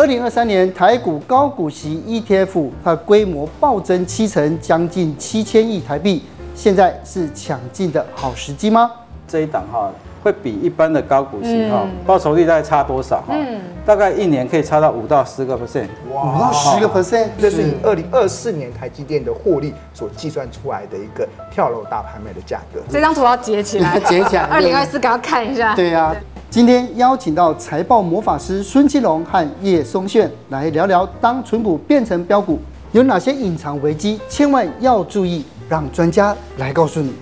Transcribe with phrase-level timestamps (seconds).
[0.00, 6.22] 二零二三年台股高股息 ETF，它规模暴增七成，将近七千亿台币。
[6.54, 8.90] 现在是抢进的好时机吗？
[9.28, 13.28] 这一档哈会比一般的高股息哈、嗯、报酬率大概差多少哈？
[13.30, 15.86] 嗯，大概一年可以差到五到十个 percent。
[16.08, 22.80] 五到十个 percent，这是以二零二四年台积电的获利所计算出来的一个跳楼大拍卖的价格。
[22.90, 24.42] 这张图要截起来， 截起来。
[24.42, 25.74] 二零二四，给他看一下。
[25.74, 26.16] 对呀、啊。
[26.50, 32.58] 今天邀请到财报魔法师孙庆龙和叶松炫来聊聊，当存股变成标股，
[32.90, 37.14] 有哪些隐藏危机，千万要注意，让专家来告诉你。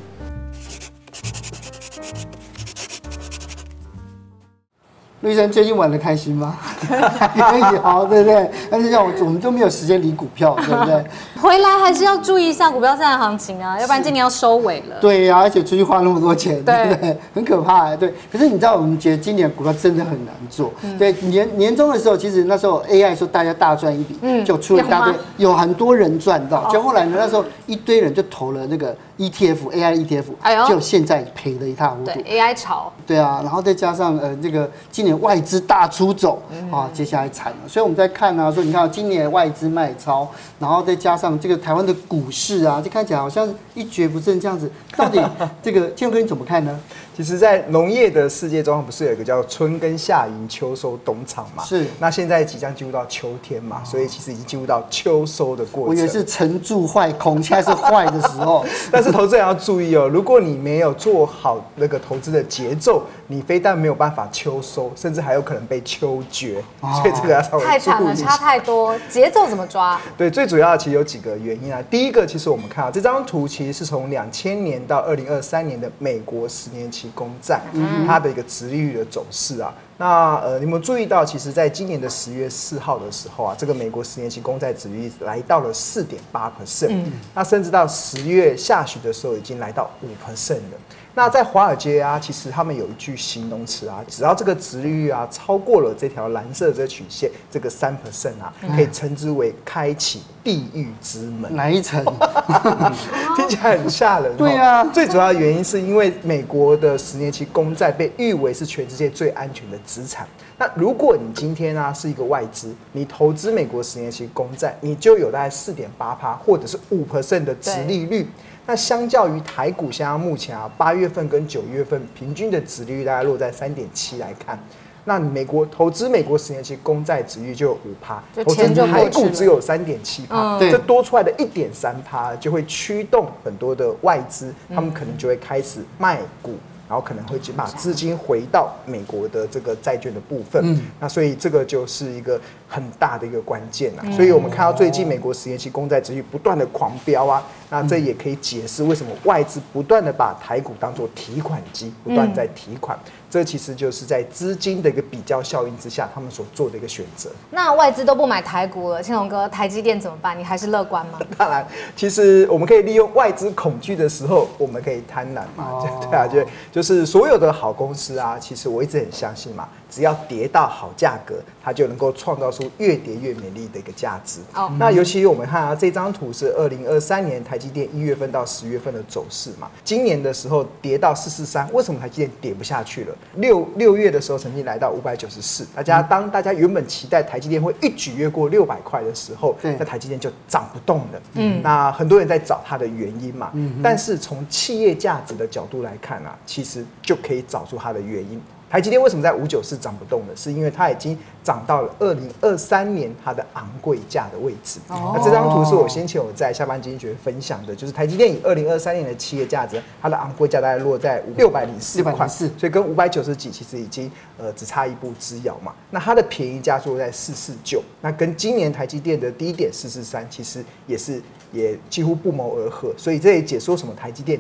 [5.21, 6.57] 陆医生最近玩的开心吗？
[6.87, 8.51] 可以好，对不对？
[8.71, 11.05] 但是像我，我们都没有时间理股票，对不对？
[11.41, 14.97] 回来还是要注意一下股票现在的行情啊，要不然今年要收尾了。
[15.01, 17.17] 对呀、啊，而且出去花那么多钱，对，不对？
[17.35, 18.13] 很可怕、欸，对。
[18.31, 20.73] 可是你知道，我们觉得今年股票真的很难做。
[20.83, 26.69] 嗯、对，年年终的时候，其实那时候 AI 说大家大赚一笔，嗯，就出了一大堆，有，有很多人赚到。
[26.71, 32.05] 就后来呢，那时候一堆人就投了那个 ETF AI ETF，哎呦，就现在赔的一塌糊涂。
[32.05, 32.93] 对，AI 潮。
[33.07, 37.69] 对啊，然后再加上呃，这个今年外资大出走啊，接下来惨了。
[37.69, 44.71] 所以我们在看啊，说你看今年外资卖超，然后再加上这个台湾的股市啊，就看起来好像一蹶不振这样子。
[44.97, 45.23] 到底
[45.63, 46.79] 这个庆龙哥你怎么看呢？
[47.17, 51.65] 其实，在农业的世界中，不是有一个叫春耕夏耘秋收冬藏嘛？
[51.65, 51.85] 是。
[51.99, 55.89] 那现在即将进入到秋天嘛，所以其实已经进入到秋收的过程。
[55.89, 58.65] 我以为是成住坏空，现在是坏的时候。
[58.93, 66.23] 但是投资人要注意哦，如果你没有做好那个投资的节奏，你非但没有办法秋收，甚至还有可能被秋
[66.59, 67.03] 绝。
[67.03, 70.01] 所以这个要稍微太惨了，差太多，节奏怎么抓？
[70.17, 71.83] 对，最主要的其实有几个原因啊。
[71.91, 77.61] 第一个，其实我们看到这张图，其实是从两千年到二零二三年的美国十年期公债，
[78.07, 79.73] 它的一个殖利率的走势啊。
[80.01, 87.05] 那呃，你们注意到，其实在今年的十月四号的时候啊，这个美国十年期公债殖率来到了四点八 percent，
[87.35, 90.79] 那甚至到十月下旬的时候，已经来到五 percent 了。
[91.15, 101.57] 那在华尔街啊，其实他们有一句形容词啊，只要这个值率啊超过了这条蓝色的这曲线，这个三 percent 啊，可以称之为开启地狱之门。
[101.57, 102.05] 哪一层？
[103.37, 104.37] 听起来很吓人。
[104.37, 110.29] 对啊，最主要的原因是因为美国的十年期公债被誉为是全世界最安全的资产。
[110.59, 118.29] 那如果你今天呢、啊、是一个外资，你投资美国十年期公债，你就有大概四点八趴或者是五 percent 的殖利率。
[118.67, 124.59] 那相较于台股，现在目前啊，八月份跟九月份平均的殖利率大概落在三点七来看，
[125.07, 136.53] 那美国投资美国十年期公债殖利率就有五趴，投资台股只有三点七趴，这多出来的一点三趴就会驱动很多的外资，他们可能就会开始卖股。
[136.89, 144.11] 然后可能会把资金回到美国的这个债券的部分，嗯，那所以这个就是一个很大的一个关键啊。
[144.11, 152.99] 所以我们看到最近美国十年期公债殖率不断的狂飙啊，那这也可以解释为什么外资不断的把台股当做提款机，不断在提款。
[153.31, 157.31] 这其实就是在资金的一个比较效应之下，他们所做的一个选择。
[157.51, 160.39] 那外资都不买台股了，青龙哥，台积电怎么办？
[160.39, 161.19] 你还是乐观吗？
[161.37, 165.65] 当然，其实我们可以利用外资恐惧的时候，我们可以贪婪嘛。
[165.71, 169.69] 哦、 对啊，就就是所有的好公司啊，其实我一直很相信嘛。
[169.91, 174.41] 只要跌到好价格，它就能够创造出越跌越美丽的一个价值。
[174.55, 179.71] 哦，那尤其我们看啊，这张图是二零二三年台积电一月份到十月份的走势嘛。
[179.83, 183.15] 今年的时候跌到四四三，为什么台积电跌不下去了？
[183.37, 191.23] 六六月的时候曾经来到五百九十四，大家当大家原本期待台积电会一举越过六百块的时候，那台积电就涨不动了。
[191.35, 193.51] 嗯，那很多人在找它的原因嘛。
[193.55, 198.41] 嗯，但是从企业价值的角度来看啊，其实就可以找出它的原因。
[198.71, 200.33] 台积电为什么在五九四涨不动呢？
[200.37, 204.79] 是因为它已经涨到了二零二三年它的昂贵价的位置。
[204.89, 205.17] Oh.
[205.17, 215.73] 那这张图是我先前我在下班经济学分享的，就是台积电以二零二三年的企业价值，它的昂贵价大概落在六百零四块，所以跟五百九十几其实已经呃只差一步之遥嘛。
[215.91, 221.23] 那它的便宜价落在四四九，那跟今年台积电的低点四四三其实也是
[221.53, 224.39] 也几乎不谋而合，所以这也解说什么台积电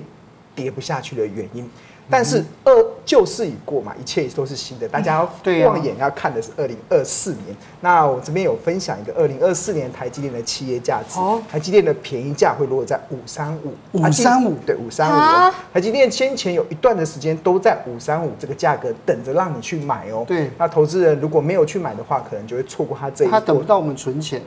[0.55, 1.67] 跌不下去的原因。
[2.11, 2.73] 但是二
[3.05, 4.89] 旧事已过嘛，一切都是新的。
[4.89, 7.55] 大家要望眼要看的是二零二四年。
[7.81, 11.19] 那我这边有分享一个二零二四年台积电的企业价值。
[11.51, 13.75] 台积电的便宜价会落在五三五。
[13.93, 15.53] 五三五，对，五三五。
[15.73, 20.25] 台积电先前有一段的时间都在五三五这个价格等着让你去买哦。
[20.27, 20.51] 对。
[20.57, 23.29] 那投资人如果没有去买的话，可能就会错过它这一。
[23.29, 24.41] 他等不到我们存钱。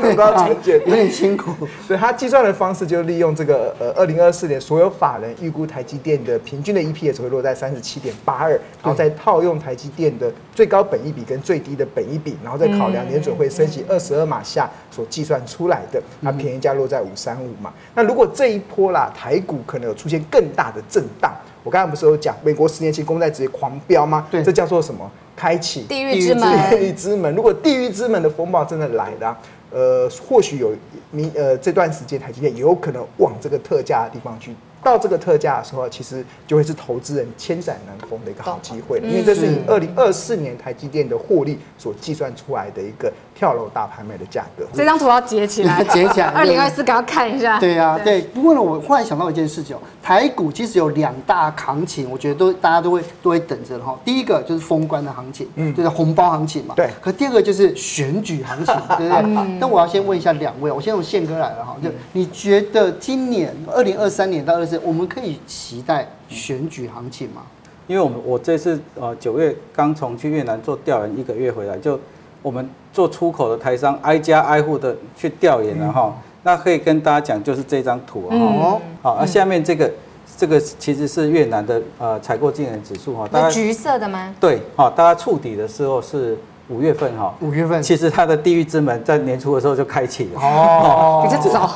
[0.00, 1.52] 等不到存钱，有点辛苦。
[1.86, 5.84] 对，他计算的方式就利用这个呃二零二四年所有法人预估台。
[5.90, 17.72] 积电的平均的 EPS 会落在三十七点八二，然后再套用台积电的最高本益比跟最低的本益比，然后再考量年准会升息二十二码下所计算出来的，它便宜价落在五三五嘛。
[17.96, 21.34] 那如果这一波啦，台股可能有出现更大的震荡，
[21.64, 24.28] 我刚才不是有讲美国十年期公债直接狂飙吗？
[24.30, 25.10] 对，这叫做什么？
[25.34, 26.70] 开启地狱之门。
[26.70, 27.34] 地狱之门。
[27.34, 29.36] 如果地狱之门的风暴真的来了，
[29.70, 30.72] 呃，或许有
[31.10, 34.54] 明呃这段时间台积电有可能往这个特价的地方去。
[34.82, 44.64] 到这个特价的时候，其实就会是投资人千载难逢的一个好机会，因为这是以二零二四年台积电的获利所计算出来的一个跳楼大拍卖的价格。
[44.72, 46.26] 这张图要截起来， 截起来。
[46.40, 47.58] 二零二四，赶快看一下。
[47.58, 48.22] 对啊，对。
[48.22, 53.98] 不过呢，我忽然想到一件事情哦，台股其实有两大行情，我觉得都大家都会都会等着哈。
[54.04, 56.74] 第一个就是封关的行情，嗯，就是红包行情嘛。
[56.74, 56.88] 对。
[57.00, 59.58] 可第二个就是选举行情， 对不对？
[59.58, 67.42] 那我要先问一下两位，我先从宪哥来了哈，就你觉得今年二零二三年到二四，我们可以期待选举行情吗？
[67.86, 71.98] 因为我们我这次呃九月刚从去越南做调研一个月回来，就
[72.40, 76.14] 我们做出口的台商挨家挨户的去调研了哈。
[76.44, 78.36] 那可以跟大家讲，就是这张图啊。
[78.36, 78.80] 哦。
[79.02, 79.90] 好，那下面这个
[80.36, 83.26] 这个其实是越南的呃采购经理指数哈。
[83.26, 84.32] 大概橘色的吗？
[84.38, 86.38] 对，好，大家触底的时候是
[86.70, 87.34] 五月份哈。
[87.40, 87.82] 五月份。
[87.82, 90.40] 其实它的地狱之门在年初的时候就开启了。
[90.40, 91.22] 哦。
[91.22, 91.70] 比较早。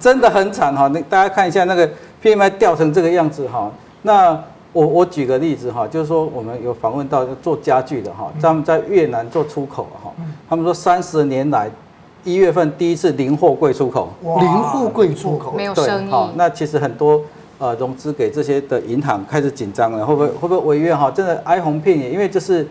[0.00, 1.88] 真的很惨哈，那大家看一下那个。
[2.22, 3.68] PMI 掉成这个样子哈，
[4.02, 4.30] 那
[4.72, 10.12] 我我举个例子哈，就是说我们有访问到做家具的哈，他们在越南做出口哈，
[10.48, 11.68] 他们说三十年来
[12.22, 16.10] 一月份第一次零货柜出口，零货柜出口没有生意。
[16.12, 17.20] 好，那其实很多
[17.58, 21.10] 呃融资给这些的银行开始紧张了，会不会会不会违约哈？
[21.10, 22.64] 真的哀鸿遍野，因为这是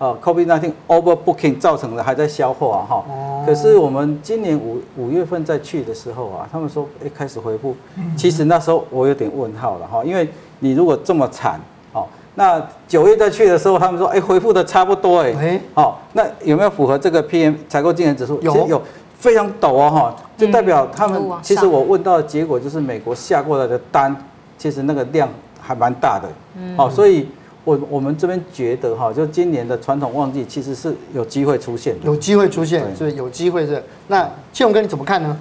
[0.00, 3.04] 呃 COVID-19 overbooking 造成的，还在消化哈。
[3.46, 7.76] 可是我们今年五五月份再去的时候啊，他们说哎开始恢复，
[8.16, 10.26] 其实那时候我有点问号了哈，因为
[10.60, 11.60] 你如果这么惨，
[11.92, 18.40] 哦，那九月再去的时候，他们说哎恢复的差不多哎，哦，那有没有符合这个 PM 采购经理指数？
[18.40, 18.66] 有。
[18.68, 18.82] 有
[19.18, 24.16] 非常陡哦哈，就代表他们其实我问到的结果就是美国下过来的单，
[24.56, 25.28] 其实那个量
[25.60, 26.26] 还蛮大的，
[26.78, 27.28] 哦，所以。
[27.64, 33.82] 我我们这边觉得哈，就今年的传统旺季其实是有机会出现的，有机会出现，所以有机会是。
[34.08, 35.38] 那庆荣哥你怎么看呢？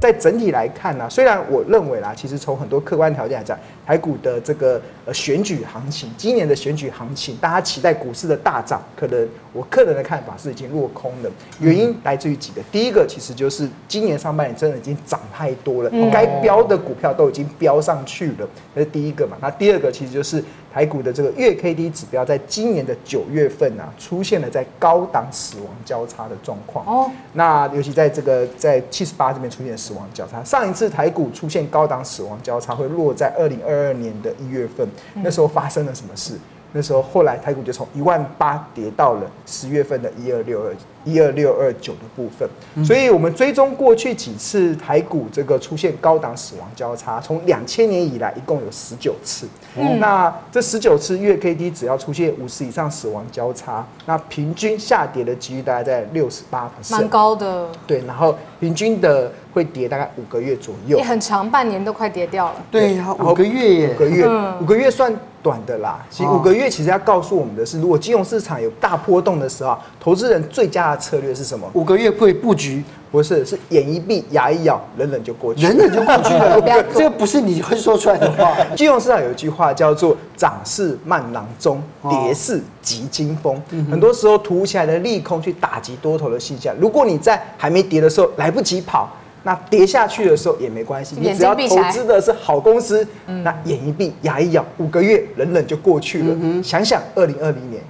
[0.00, 11.30] 在整体来看呢、啊，虽然我认为啦，其实从很多客观条件来讲，台股的这个呃选举行情，今年的选举行情，大家期待股市的大涨，可能我个人的看法是已经落空了。
[11.60, 19.36] 原因来自于几个，第一个其实就是今年上半年真的已经涨太多了，该标的股票都已经飙上去了，这是第一个嘛。
[19.40, 20.42] 那第二个其实就是。
[20.74, 26.84] 台股的这个月 K D 指标，在今年的九月份啊，出现了在高档死亡交叉的状况。
[26.84, 30.42] 哦，那尤其在这个在七十八这边出现死亡交叉。
[30.42, 34.88] 上一次台股出现高档死亡交叉，会落在二零二二二年的一月份。
[35.14, 36.38] 那时候发生了什么事？
[36.72, 40.74] 那时候后来台股就从一万八跌到了十月份的一二六二。
[41.06, 42.48] 一二六二九的部分，
[42.82, 49.46] 所以我们追踪过去几次台股这个出现高档死亡交叉，从两千年以来一共有十九次。
[49.76, 57.68] 嗯，那这十九次月 K D 只要出现五十以上死亡交叉，那平均下跌的几率大概在六十八%，蛮高的。
[57.86, 62.56] 对，然后平均的会跌大概五个月左右，也很长，半年都快跌掉了。
[62.72, 64.28] 对呀，五个月耶，五个月，
[64.60, 66.04] 五个月算短的啦。
[66.10, 71.70] 其实五个月其实要告诉我们的是，如果金融市场有大波动的时候，投资人最佳的策略是什么？
[71.74, 72.82] 五个月会布局？
[73.12, 76.60] 不是，是眼一闭，牙一咬，忍忍就过去，忍忍就过去了。
[76.92, 78.52] 这个不是你会说出来的话。
[78.74, 83.62] 金融市场有一句话叫做“涨势慢郎中，跌势急惊风”。
[83.88, 86.74] 很多时候突起来的利空去打击多头的现象。
[86.80, 89.08] 如果你在还没跌的时候来不及跑。
[89.44, 96.62] 那跌下去的时候也没关系，你只要投资的是好公司，那眼一闭，牙一咬，五个月忍忍就过去了。
[96.62, 97.82] 想想二零二零年，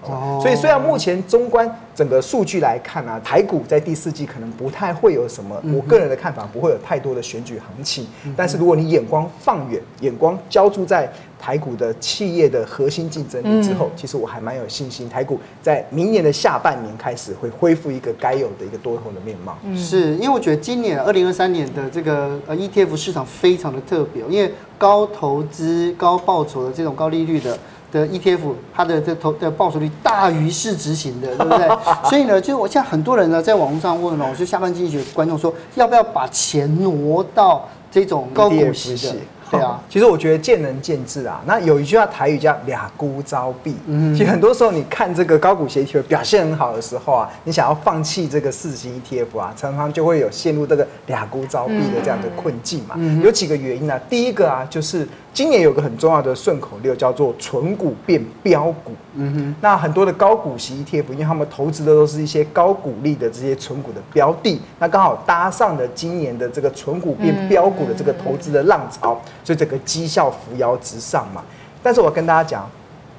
[0.42, 8.06] 所以虽然目前中观整个数据来看啊，台股在第四季可能不太会有什么，我个人的看法不会有太多的选举行情。
[8.36, 11.10] 但是如果你眼光放远，眼光浇注在。
[11.36, 19.54] 台股的企业的核心竞争力之后，其实我还蛮有信心，台股在明年的下半年开始会恢复一个该有的一个多头的面貌。
[19.76, 27.58] 是因为我觉得今年二零二三年的这个呃 ETF 市场非常的特别，因为高投资、高报酬的这种高利率的
[27.94, 28.40] 的 ETF，
[28.74, 31.68] 它的这投的报酬率大于市值型的，对不对？
[32.10, 39.14] 所以呢，就是我现在很多人呢在网络上问哦，就下半经济学观众说，要不要把钱挪到这种高股息的？
[39.50, 41.40] 对啊， 其实我觉得见仁见智啊。
[41.46, 52.96] 那有一句话台语叫“俩孤招弊”，嗯，其实很多时候你看这个高股息 ETF 表现很好的时候啊，你想要放弃这个市值型 ETF 啊，常常就会有陷入这个俩孤招弊的这样的困境嘛。
[52.98, 58.92] 嗯、有几个原因啊，第一个啊，就是今年有个很重要的顺口溜叫做“存股变标股”。
[59.16, 71.42] 嗯哼，那很多的高股息 ETF，因为他们投资的都是一些高股利的这些存股的标的，那刚好搭上了今年的这个存股变标股的这个投资的浪潮，所以整个绩效扶摇直上嘛。
[71.82, 72.70] 但是我跟大家讲，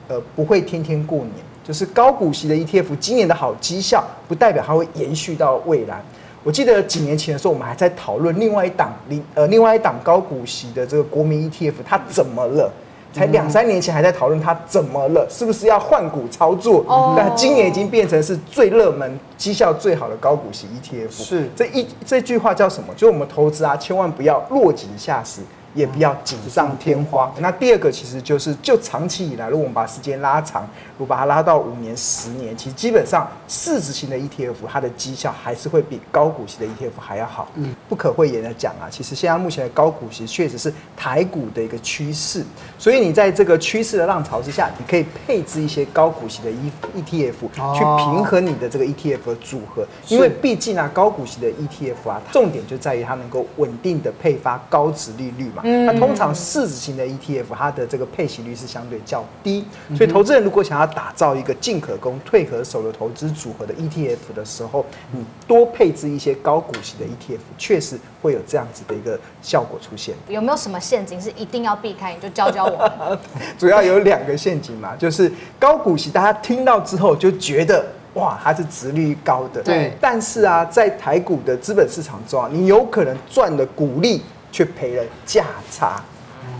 [0.08, 1.32] 呃，不会天天过年，
[1.66, 6.02] 就是高股息的 ETF 今年的好绩效，不代表它会延续到未来。
[6.46, 8.94] 我记得几年前的时候，我们还在讨论另外一档
[9.34, 12.72] 呃另外一档高股息的这个国民 ETF，它怎么了？
[13.12, 16.86] 才两三年前还在讨论它怎么了，是不是要换股操作？
[17.18, 21.10] 但今年已经变成是最热门、绩效最好的高股息 ETF。
[21.10, 22.94] 是这一这句话叫什么？
[22.94, 25.42] 就是我们投资啊，千万不要落井下石。
[25.76, 27.32] 也不要锦上添花。
[27.40, 30.64] 那第二个其实就是，就长期以来，如果我们把时间拉长，
[30.98, 37.50] 如果把它拉到五年、十年，其实基本上市值型的 ETF 它的绩效还是会比高股息的 ETF 还要好。
[37.56, 42.42] 嗯，不可讳言的讲啊，其实现在目前的高股息确实是台股的一个趋势。
[42.80, 47.34] 所以你在这个趋势的浪潮之下，你可以配置一些高股息的 E ETF
[47.76, 49.86] 去平衡你的这个 ETF 的组合。
[50.08, 55.64] 因为毕竟啊，高股息的 ETF 啊，重点就在于它能够稳定的配发高值利率嘛。
[55.66, 70.14] 那通常市值型的 ETF，它的这个配息率是相对较低，所以投资人如果想要打造一个进可攻、退可守的投资组合的 ETF 的时候，你多配置一些高股息的 ETF，确实会有这样子的一个效果出现。
[70.28, 72.14] 有没有什么陷阱是一定要避开？
[72.14, 73.18] 你就教教我。
[73.58, 79.64] 主要有两个陷阱嘛，就是高股息，大家听到之后就觉得哇，它是殖利率高的。
[79.64, 79.92] 对。
[80.00, 84.22] 但是啊，在台股的资本市场中啊，你有可能赚的股利。
[84.56, 86.02] 却赔了价差，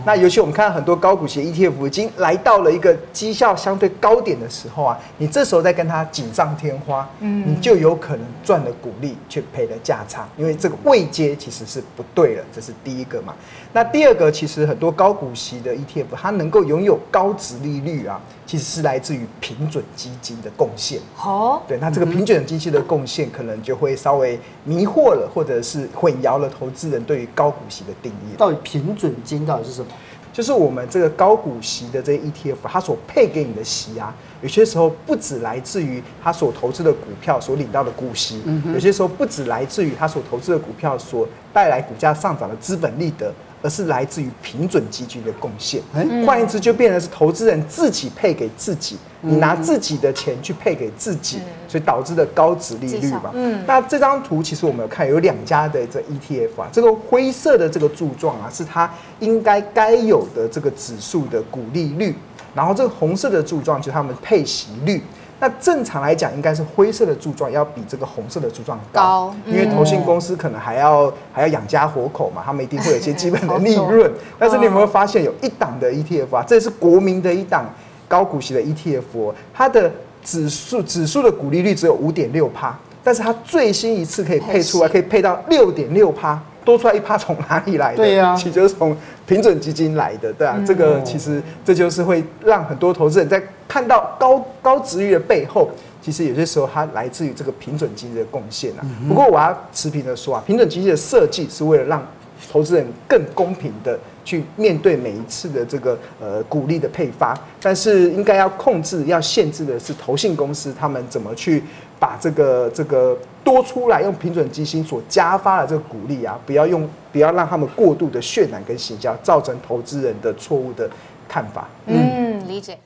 [0.06, 13.34] 那尤其我们看到很多高股息 ETF 已经来到了一个绩效相对高点的时候啊，你这时候再跟它锦上添花，嗯，你就有可能赚了股利却赔了价差，因为这个位阶其实是不对的，这是第一个嘛。
[13.72, 18.20] 那第二个，其实很多高股息的 ETF 它能够拥有高值利率啊。
[18.46, 21.00] 其实是来自于平准基金的贡献。
[21.16, 28.36] 好，对，那这个平准基金的贡献可能就会稍微迷惑了，或者是混淆了投资人对于高股息的定义。
[28.38, 29.88] 到底平准金到底是什么？
[30.36, 38.42] 就是我们这个高股息的这些 ETF，它所配给你的息啊，有些时候不只来自于它所投资的股票所领到的股息，
[38.74, 43.32] 有些时候不只来自于它所投资的股票所带来股价上涨的资本利得。
[43.66, 45.82] 而是来自于平准基金的贡献，
[46.24, 53.32] 换言之，就变成是投资人自己配给自己，你拿自己的钱去配给自己，所以导致的高值利率嘛。
[53.34, 62.14] 嗯，那这张图其实我们有看有两家的这 ETF 啊，这个灰色的这个柱状啊，是它应该该有的这个指数的股利率，
[62.54, 65.02] 然后这个红色的柱状就是它们配息率。
[65.38, 74.10] 那正常来讲，应该是灰色的柱状要比这个红色的柱状高，因为投信公司可能还要还要养家活口嘛，他们一定会有一些基本的利润。
[74.38, 77.66] 但是你有没有发现，有一档的 ETF 啊，这是国民的一档
[78.08, 79.92] 高股息的 ETF，它的
[80.24, 82.74] 指数指数的股利率只有五点六趴，
[83.04, 86.40] 但是它最新一次可以配出来，可以配到六点六趴。
[86.66, 87.98] 多出来一趴从哪里来的？
[87.98, 88.94] 对呀、啊，其实就是从
[89.24, 95.70] 平准基金来的，对啊，嗯、这个其实这就是会让很多投资人在看到高高值率的背后，
[96.02, 98.82] 其实有些时候它来自于这个平准基金的贡献啊。
[98.82, 102.04] 嗯、不过我要持平的说啊，平准基金的设计是为了让
[102.50, 111.62] 投资人更公平的去面对每一次的这个呃股利的配发，但是应该要控制、要限制的是投信公司他们怎么去
[111.98, 113.16] 把这个这个。
[113.46, 120.90] 多出来用平准基金所加发的这个股利啊，不要用，不要让他们过度的渲染跟行销，造成投资人的错误的
[121.28, 121.68] 看法。
[121.86, 122.76] 嗯，理解。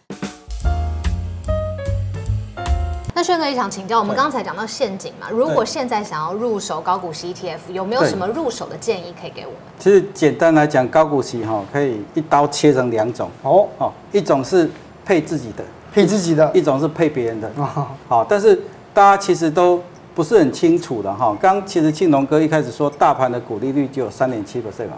[3.20, 9.60] 那轩哥也想请教，我们刚才讲到陷阱嘛，如果现在想要入手高股息 ETF，有没有什么入手的建议可以给我们？
[9.78, 14.70] 其实简单来讲，高股息哈可以一刀切成两种哦哦，一种是
[15.04, 15.62] 配自己的，
[15.92, 17.52] 配自己的，一种是配别人的。
[18.08, 18.58] 好，但是
[18.94, 19.78] 大家其实都。
[20.12, 24.96] 不是很清楚的哈，刚其实庆龙哥一开始说大盘的股利率就有三点七 percent 嘛，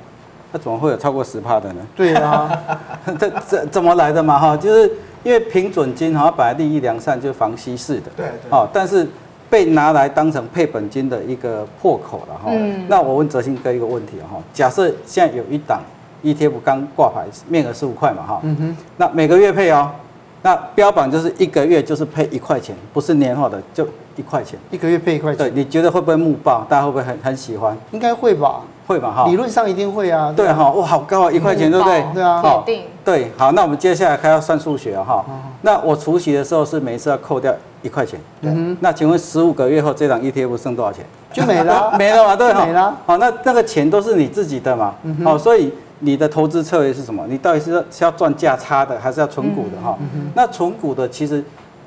[0.51, 1.87] 那怎么会有超过十帕的呢？
[1.95, 2.51] 对啊，
[3.21, 4.57] 这这怎么来的嘛哈？
[4.57, 4.91] 就是
[5.23, 9.07] 因为平准金哈本来利益良善，就是防稀释的，对，好，但是
[9.49, 12.51] 被拿来当成配本金的一个破口了哈。
[12.53, 12.85] 嗯。
[12.89, 15.81] 那我问哲兴哥一个问题哈，假设现在有一档
[16.23, 19.91] ETF 刚挂牌，面额十五块嘛哈，嗯哼，那每个月配哦，
[20.43, 23.87] 那标榜就是一个月就是配一块钱，不是年化的就。
[24.15, 26.67] 一块钱，一个月配一块钱，对，你觉得会不会木爆？
[26.69, 27.75] 大家会不会很很喜欢？
[27.93, 28.61] 应该会吧。
[28.87, 29.13] 会吧？
[29.13, 30.33] 哈，理论上一定会啊。
[30.37, 32.05] 对哈，哇，好高啊，一块钱，对不对？
[32.15, 32.43] 对啊。
[32.43, 32.65] 好，
[33.05, 35.25] 对，好，那我们接下来还要算数学哈。
[35.63, 38.21] 那我除息的时候是每次要扣掉一块钱。
[38.41, 38.77] 嗯。
[38.81, 41.05] 那请问十五个月后这档 ETF 剩多少钱？
[41.33, 42.37] 就没了， 没了嘛？
[42.37, 42.67] 对哈。
[42.67, 42.97] 没了。
[43.07, 44.95] 好，那那个钱都是你自己的嘛？
[45.25, 47.25] 好，所以你的投资策略是什么？
[47.29, 49.97] 你到底是要是要赚价差的，还是要存股的哈？
[50.35, 51.43] 那存股的其实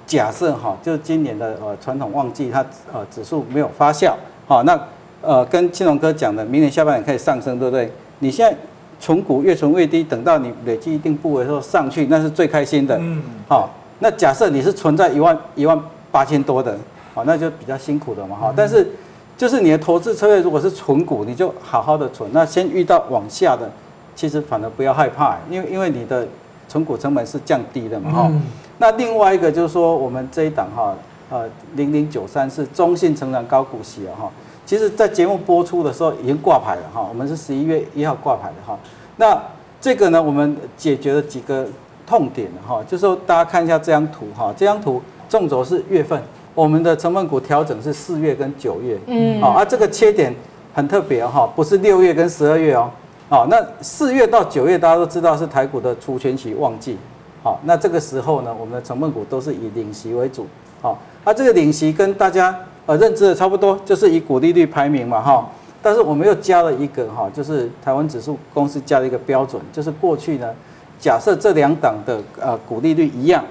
[0.07, 4.13] 假设哈，就是今年的呃传统旺季，它呃指数没有发酵。
[4.47, 4.79] 好，那。
[5.25, 7.91] 呃，跟青龙哥讲的，明年下半年可以上升，对不对？
[8.19, 8.57] 你现在
[8.99, 12.97] 存股越存越低，等到你累积一定部位的时候上去，那是最开心的。
[12.99, 13.21] 嗯。
[13.49, 15.79] 好，那假设你是存在一万一万
[16.11, 16.77] 八千多的，
[17.13, 18.53] 好，那就比较辛苦的嘛，哈。
[18.55, 18.87] 但是，
[19.35, 22.29] 就是你的投资策略如果是存股，你就好好的存。
[22.31, 23.69] 那先遇到往下的，
[24.15, 26.25] 其实反而不要害怕，因为因为你的
[26.69, 28.31] 存股成本是降低的嘛，哈。
[28.77, 30.95] 那另外一个就是说，我们这一档哈，
[31.29, 34.31] 呃，零零九三是中信成长高股息啊，哈。
[34.65, 38.75] 其实，在节目播出的时候已经挂牌了哈，我们是十一月一号挂牌的哈。
[39.17, 39.39] 那
[39.79, 41.67] 这个呢，我们解决了几个
[42.07, 46.19] 痛点哈，就是说大家看一下这张图哈，这张图纵轴是月份，
[46.55, 50.33] 我们的成分股调整是四月跟九月，嗯，啊，这个切点
[50.73, 52.89] 很特别哈，不是六月跟十二月哦，
[53.29, 56.97] 啊，那四月到九月大家都知道是台股的除权期旺季，
[57.43, 60.47] 好，那这个时候呢，我们的成分股都是以领息为主，
[60.81, 62.57] 好，那这个领息跟大家。
[62.85, 65.47] 呃，认知的差不多，就是以股利率排名嘛，哈。
[65.81, 70.47] 但是我们又加了一个哈，就是台湾指数公司加了一个标准，就是过去呢，
[70.99, 73.43] 假设这两档的呃股利率一样，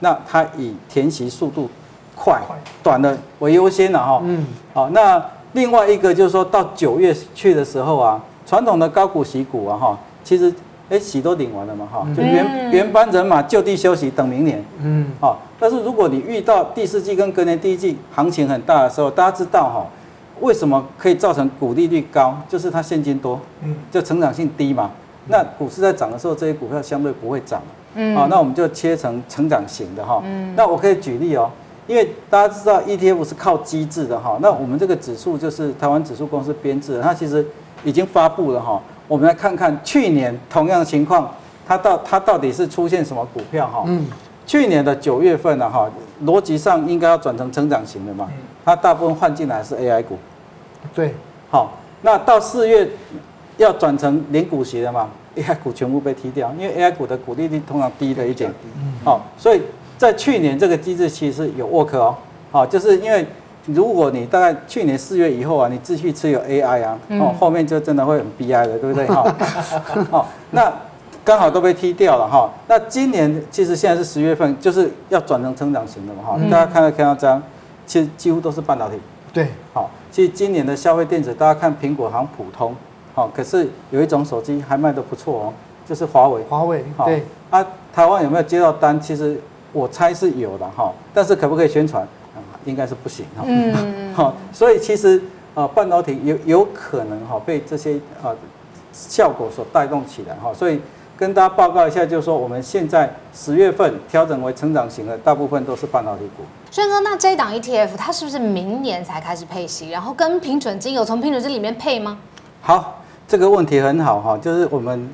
[0.00, 1.68] 那它以填息速度
[2.14, 2.40] 快
[2.82, 4.20] 短的为优先了哈。
[4.24, 4.46] 嗯。
[4.72, 10.52] 好，那另外一个就是说到九月去的时候啊，传统的高股息股啊哈，其实。
[10.88, 15.38] 哎，喜都领完了嘛，哈，就原原班人马就地休息等明年，嗯，好。
[15.60, 19.86] 但是如果你遇到第四季跟隔年第一季行情很大的时候，大家知道哈，
[20.40, 22.36] 为什么可以造成股利率高？
[22.48, 24.90] 就是它现金多，嗯，就成长性低嘛。
[25.26, 27.60] 那股市在涨的时候，这些股票相对不会涨，
[27.94, 31.50] 嗯，好，那我们就切成成长型的哈，嗯，那我可以举例哦，
[31.88, 37.44] 因为大家知道 ETF 是靠机制的哈，那我们这个指数就是台湾指数公司编制的，它其实
[37.82, 38.80] 已经发布了哈。
[39.08, 41.34] 我们来看看去年同样的情况，
[41.66, 43.84] 它到它到底是出现什么股票哈？
[43.86, 44.06] 嗯，
[44.46, 45.90] 去年的九月份呢哈，
[46.24, 48.28] 逻辑上应该要转成成长型的嘛，
[48.66, 50.18] 它大部分换进来是 AI 股，
[50.94, 51.14] 对，
[51.50, 52.86] 好，那到四月
[53.56, 58.52] 要转成零股息的嘛，AI 股全部被踢掉，因为 AI 股的股利率通常低了一点，
[59.02, 59.62] 好，所以
[59.98, 62.16] 在去年这个机制其实有 work 哦，
[62.50, 63.26] 好，就是因为。
[63.70, 69.36] 如果你大概去年四月以后啊，你继续持有 AI 啊，哦，后面就真的会很悲哀了，对不对哈？
[70.10, 70.72] 好， 那
[71.22, 72.50] 刚好都被踢掉了哈。
[72.66, 76.38] 那今年其实现在是十月份，就是要转成成长型的嘛哈。
[76.50, 77.42] 大家看到看到这样，
[77.84, 78.96] 其实几乎都是半导体。
[79.34, 82.74] 对，好，其实今年的消费电子，大家看苹果好像普通，
[83.14, 85.52] 好，可是有一种手机还卖得不错哦，
[85.86, 86.42] 就是华为。
[86.48, 87.22] 华为，对。
[87.50, 88.98] 啊，台湾有没有接到单？
[88.98, 89.38] 其实
[89.72, 92.06] 我猜是有的哈，但是可不可以宣传？
[92.64, 95.20] 应该是不行哈，嗯， 好，所以其实
[95.54, 98.34] 呃半导体有有可能哈被这些呃
[98.92, 100.78] 效果所带动起来哈，所以
[101.16, 106.42] 跟大家报告一下，就是说我们现在十月份调整为成长型的，大部分都是半导体股。
[106.70, 109.88] 轩哥，那这一档 ETF 它是不是明年才开始配息？
[109.88, 112.18] 然后跟平准金有从平准金里面配吗？
[112.60, 115.08] 好，这个问题很好哈，就是我们。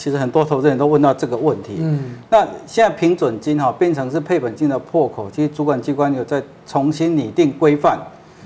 [0.00, 1.76] 其实很多投资人都问到这个问题。
[1.78, 7.98] 嗯，那现在平准金哈变成是配本金的破口，其实主管机关有在重新拟定规范，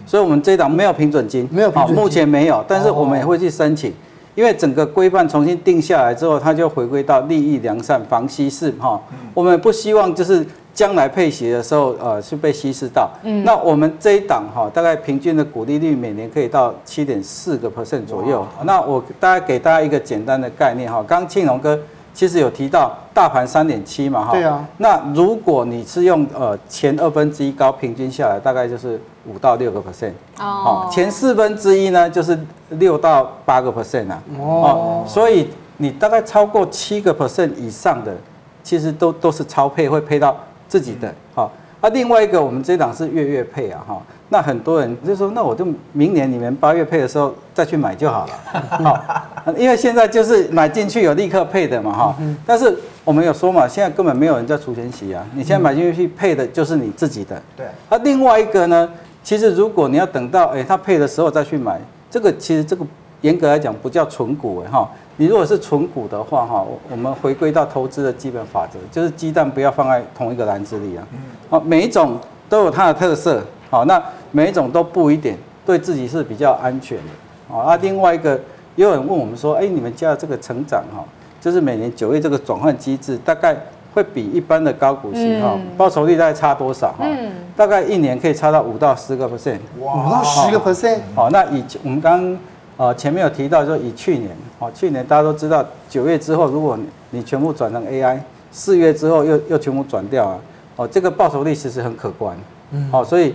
[0.05, 3.93] 所以我们这一档没有平准金，没有，好，目前没有，但是我们也会去申请，
[4.35, 9.01] 因为整个规范重新定下来之后，它就回归到利益良善、防稀释哈。
[9.33, 10.47] 我们不希望就是。
[10.75, 13.09] 将来配息的时候，呃，是被稀释到。
[13.23, 18.45] 嗯，那我们这一档哈，大概平均的股利率每年可以到七点四个 percent 左右。
[18.65, 21.79] 那我大概给大家一个简单的概念哈，刚刚庆隆哥
[22.15, 24.33] 其实有提到大盘三点七嘛哈。
[24.33, 24.67] 对啊。
[24.79, 30.13] 那如果你是用呃前二分之一高平均下来，大概就是五到六个 percent。
[30.39, 30.89] 哦。
[30.91, 32.39] 前四分之一呢，就是
[32.71, 34.23] 六到八个 percent 啊。
[34.41, 35.05] 哦。
[35.07, 38.15] 所以你大概超过七个 percent 以上的，
[38.63, 40.35] 其实都都是超配，会配到。
[40.67, 44.03] 自己的好，那另外一个我们这档是月月配啊哈，
[44.35, 48.33] 那很多人就说，那我就明年你们八月配的时候再去买就好了，
[49.47, 58.91] 好，因为现在就是买进去有立刻配的嘛哈，但是我们有说嘛，现在根本没有人叫除权息啊，你现在买进去配的就是你自己的，对，那另外一个呢，
[59.23, 62.85] 其实如果你要等到哎他配的时候再去买，这个其实这个
[63.21, 64.91] 严格来讲不叫存股哎哈。
[65.17, 71.07] 你如果是存股的话，哈，我们回归到投资的基本法则，就是鸡蛋不要放在同一个篮子里啊。
[71.49, 72.19] 好，每一种
[72.49, 73.41] 都有它的特色，
[73.75, 77.53] 好，那每一种都布一点对自己是比较安全的。
[77.53, 78.41] 啊，另外一个
[78.77, 81.05] 也有人问我们说，哎，你们家的这个成长哈，
[81.41, 83.57] 就是每年九月这个转换机制，大概
[83.93, 86.99] 会比一般的高股息哈报酬率大概差多少哈？
[87.01, 91.01] 嗯，大概一年可以差到五到十个 percent，五到十个 percent。
[91.17, 92.39] 好，那以我们刚刚
[92.77, 98.21] 呃前面有提到，说以去年，哦，去年大家都知道，九月之后，如果你你全部转成 AI，
[98.53, 100.39] 四月之后又又全部转掉啊，
[100.77, 102.37] 哦，这个报酬率其实很可观。
[102.71, 103.35] 嗯，好，所以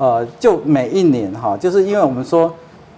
[0.00, 2.52] 呃，就每一年哈，就是因为我们说。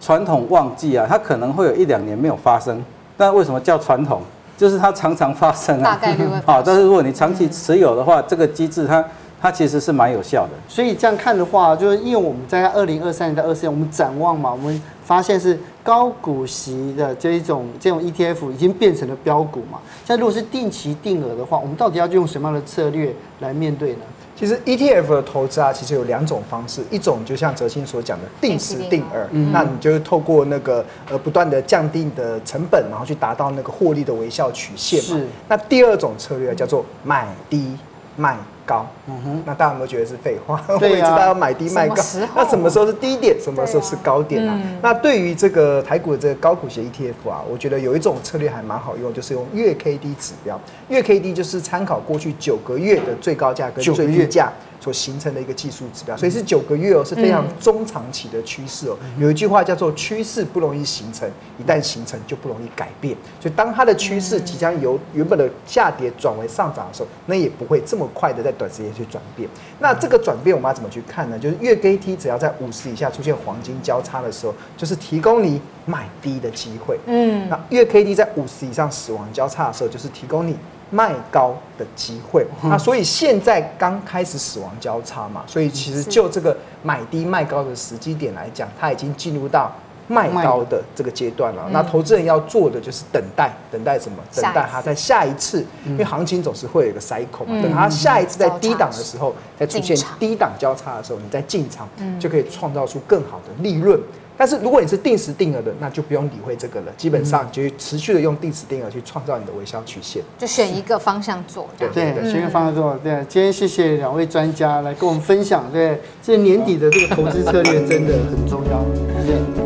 [0.05, 2.85] 传统旺季啊，它可能会有一两年没有发生，
[3.17, 4.21] 但为什么叫传统？
[4.59, 5.85] 就是它常常发生啊。
[5.85, 6.41] 大概率会。
[6.45, 9.05] 好， 但是如果你长期持有的话，这个机制它
[9.41, 10.51] 它其实是蛮有效的。
[10.67, 19.79] 所以这样看的话，就是因为我们在二零二三年到二四年，我们展望嘛，我们发现是高股息的这一种这种 ETF 已经变成了标股嘛。
[20.05, 23.99] 像如果是定期定额的话，我们到底要用什么样的策略来面对呢？
[24.35, 35.21] 其实 ETF 的投资啊，其实有两种方式，一种就像哲兴所讲的定时定额，嗯、那你就是透过那个呃不断的降低你的成本，然后去达到那个获利的微笑曲线嘛。
[35.21, 35.27] 是。
[35.49, 37.77] 那第二种策略叫做买低
[38.17, 40.57] 卖高，嗯哼，那大家有没有觉得是废话？
[40.69, 41.95] 啊、我也知道要买低卖高，
[42.35, 44.59] 那什么时候是低点，什么时候是高点啊？
[44.63, 50.61] 嗯、那对于这个台股的这个高股息 ETF 啊，我觉得有一种策略还蛮好用，就是用月 K D 指标。
[50.89, 58.97] 月 K D 就是参考过去九个月的最高价跟最低价所形成的一个技术指标，所以是九个月哦，是非常中长期的趋势哦。
[59.17, 63.17] 有一句话叫做“趋势不容易形成，一旦形成就不容易改变”。
[63.41, 69.49] 所以当它的趋势即将由原本的下跌转为上涨的时候，那也不会这么快的在短时间去转变。
[69.81, 71.39] 那这个转变我们要怎么去看呢？
[71.39, 76.99] 就是月 K T 只要在五十以下出现黄金交叉的时候，就是提供你买低的机会。
[77.07, 80.57] 嗯，那月 K D 在五十以上死亡交叉的时候，就是提供你。
[80.95, 89.75] 卖高的机会，那所以现在刚开始死亡交叉嘛，所以其实就这个买低卖高的时机点来讲，它已经进入到
[90.09, 91.69] 卖高的这个阶段了。
[91.73, 94.19] 那投资人要做的就是等待，等待什么？
[94.35, 101.89] 等待它在下一次，因为行情总是会有一个 cycle 嘛，等它下一次在低档的时候，再出现低档交叉的时候，你再进场，
[102.19, 104.01] 就可以创造出更好的利润。
[104.35, 106.93] 但是如果你是定时定额的，那就不用理会这个了。
[106.97, 111.69] 基本上就持续的用定时定额去创造你的微笑曲线，就选一个方向做。
[111.79, 112.99] 对对，选一个方向做。
[113.05, 115.71] 对，今天谢谢两位专家来跟我们分享。
[115.71, 118.83] 对，这年底的这个投资策略真的很重要。
[119.21, 119.62] 谢谢。